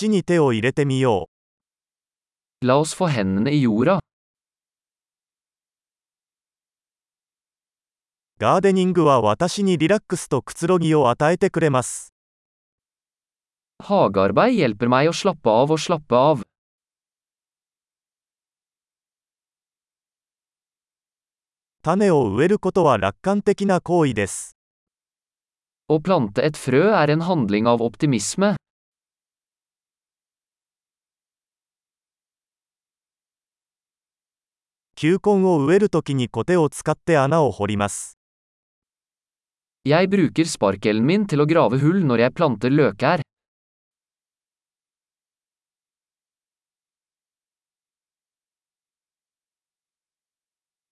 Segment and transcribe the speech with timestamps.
[0.00, 1.28] 土に手を入れてみよ
[2.62, 2.66] う。
[2.66, 3.98] La oss få hendene i jorda.
[8.38, 12.14] ガーデニングは私にリラックスとくつろぎを与えてくれます。
[13.82, 16.46] Hagearbeid hjelper meg å slappe av og slappe av.
[21.82, 24.56] 種を植えることは楽観的な行為です。
[25.90, 28.56] Å plante et frø er en handling av optimisme.
[35.00, 38.18] 球根を植えるときにコテを使って穴を掘ります。
[39.82, 43.22] Jeg bruker sparkelen min til å grave hull når jeg planter løkær.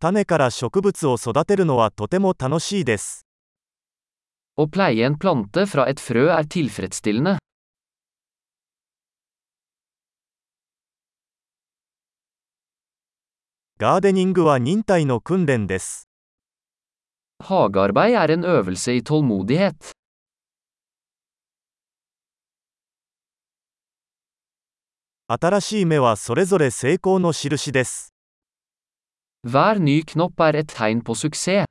[0.00, 3.24] 種から植物を育てるのはとても楽しいです。
[4.58, 7.38] Å pleie en plante fra et frø er tilfredsstillende.
[13.76, 16.08] ガーデニングは忍耐の訓練です。
[17.42, 19.74] Hagearbeid er en øvelse i tålmodighet.
[25.26, 28.14] 新しい芽はそれぞれ成功の印です。
[29.44, 31.64] Hver ny knopp er et tegn på suksess.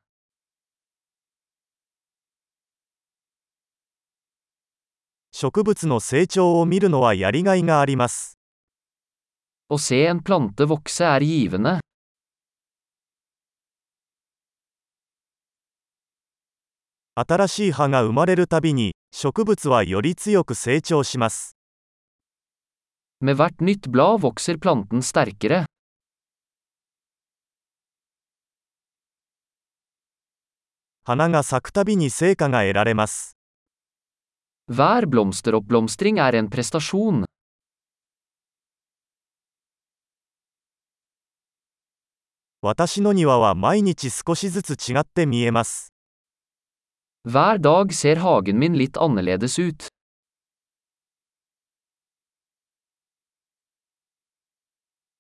[5.32, 8.38] 植物の成長を見るのはやりがいがあります。
[9.70, 11.83] Å se en plante vokse er givende.
[17.16, 21.56] 新しい葉が生まれるたびに、植物はより強く成長します。
[23.22, 25.66] Med hvert nytt blad vokser planten sterkere.
[31.04, 33.38] 花が咲くたびに成果が得られます。
[34.68, 37.26] Hver blomsteroppblomstring er en prestasjon.
[42.62, 45.93] 私の庭は毎日少しずつ違って見えます。
[47.26, 49.88] Hver dag ser hagen min litt annerledes ut.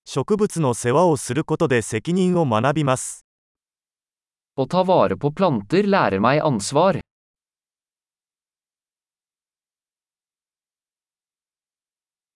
[0.04, 3.26] 植物の世話をすることで責任を学びます。
[4.58, 7.00] Å ta vare på planter lærer meg ansvar.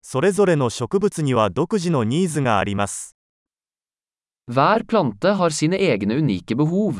[0.01, 3.17] それぞれの植物には独自のニーズがあります。
[4.49, 6.99] Hver plante har sine egne unike behov.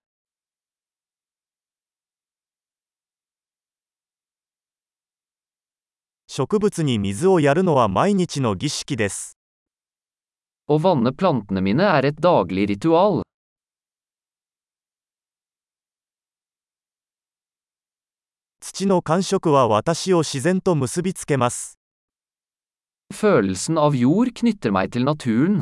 [6.33, 9.35] 植物に水をやるのは毎日の儀式です。
[10.69, 13.23] Å vanne plantene mine er et daglig ritual.
[18.61, 21.77] 土の感触は私を自然と結びつけます。
[23.13, 25.59] Følelsen av jord knytter meg til naturen.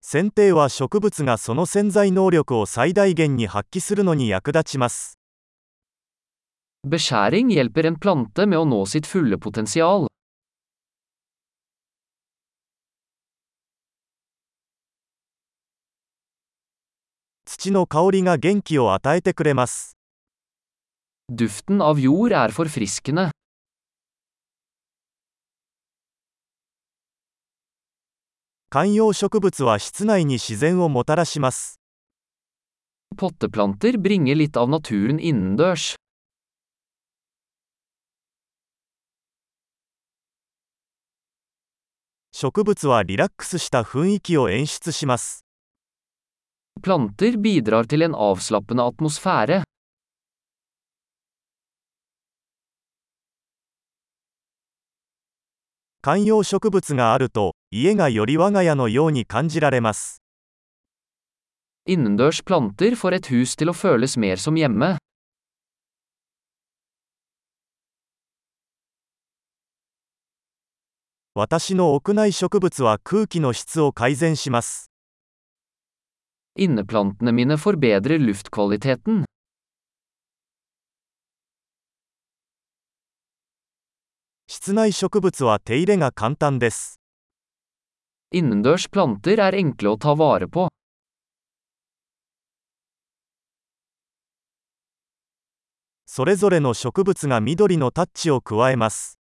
[0.00, 5.18] 剪定は植物がその潜在能力を最大限に発揮するのに役立ちます。
[6.84, 10.04] Beskjæring hjelper en plante med å nå sitt fulle potensial.
[17.46, 19.96] 土の香りが元気を与えてくれます。
[21.32, 23.30] Duften av jord er forfriskende.
[28.68, 31.80] 観葉植物は室内に自然をもたらします。
[33.16, 35.94] Potteplanter bringer litt av naturen innendørs.
[42.44, 45.46] 植物はリラックスした雰囲気を演出します。
[46.82, 49.62] Planter bidrar til en avslappende atmosfære.
[56.02, 60.20] 観葉植物があると、家がより我が家のように感じられます。
[61.88, 64.98] Innendørs planter får et hus til å føles mer som hjemme.
[71.36, 74.92] 私の屋内植物は空気の質を改善します。
[76.56, 79.24] Inneplantene mine forbedrer luftkvaliteten.
[84.46, 87.00] 室内植物は手入れが簡単です。
[88.32, 90.68] Innendørs planter er enkle å ta vare på.
[96.06, 99.18] それぞれの植物が緑のタッチを加えます。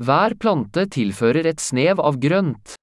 [0.00, 2.76] Hver plante tilfører et snev av grønt.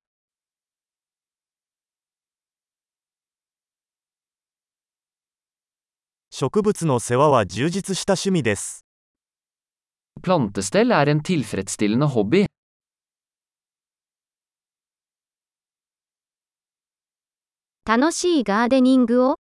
[6.29, 8.85] 植物の世話は充実した趣味です。
[10.21, 12.45] Plantestell er en tilfredsstillende hobby.
[17.85, 19.39] 楽しいガーデニングを